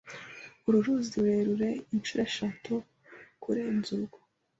[0.67, 2.73] Uru ruzi rurerure inshuro eshatu
[3.41, 4.17] kurenza urwo.